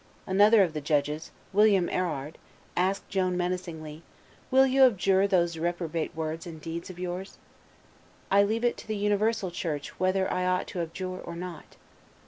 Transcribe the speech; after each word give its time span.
Another 0.25 0.63
of 0.63 0.73
the 0.73 0.81
judges, 0.81 1.29
William 1.53 1.87
Erard, 1.87 2.39
asked 2.75 3.07
Joan 3.07 3.37
menacingly, 3.37 4.01
"Will 4.49 4.65
you 4.65 4.83
abjure 4.83 5.27
those 5.27 5.59
reprobate 5.59 6.15
words 6.15 6.47
and 6.47 6.59
deeds 6.59 6.89
of 6.89 6.97
yours?" 6.97 7.37
"I 8.31 8.41
leave 8.41 8.63
it 8.65 8.77
to 8.77 8.87
the 8.87 8.97
universal 8.97 9.51
Church 9.51 9.99
whether 9.99 10.27
I 10.33 10.43
ought 10.43 10.65
to 10.69 10.81
abjure 10.81 11.19
or 11.21 11.35
not." 11.35 11.75